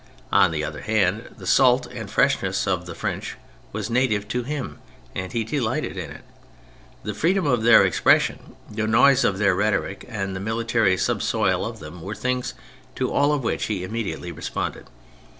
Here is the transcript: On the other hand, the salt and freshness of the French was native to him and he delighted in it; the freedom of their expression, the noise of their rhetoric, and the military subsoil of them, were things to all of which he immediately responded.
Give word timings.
On 0.31 0.49
the 0.49 0.63
other 0.63 0.81
hand, 0.81 1.29
the 1.37 1.45
salt 1.45 1.85
and 1.85 2.09
freshness 2.09 2.65
of 2.65 2.87
the 2.87 2.95
French 2.95 3.37
was 3.71 3.87
native 3.87 4.27
to 4.29 4.41
him 4.41 4.79
and 5.13 5.31
he 5.31 5.43
delighted 5.43 5.95
in 5.95 6.09
it; 6.09 6.23
the 7.03 7.13
freedom 7.13 7.45
of 7.45 7.61
their 7.61 7.85
expression, 7.85 8.55
the 8.67 8.87
noise 8.87 9.23
of 9.23 9.37
their 9.37 9.53
rhetoric, 9.53 10.03
and 10.09 10.35
the 10.35 10.39
military 10.39 10.97
subsoil 10.97 11.63
of 11.63 11.77
them, 11.77 12.01
were 12.01 12.15
things 12.15 12.55
to 12.95 13.11
all 13.11 13.31
of 13.31 13.43
which 13.43 13.65
he 13.65 13.83
immediately 13.83 14.31
responded. 14.31 14.87